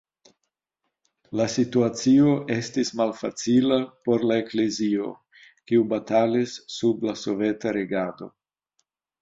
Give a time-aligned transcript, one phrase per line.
[1.39, 5.13] La situacio estis malfacila por la eklezio,
[5.73, 8.35] kiu batalis sub la soveta regado.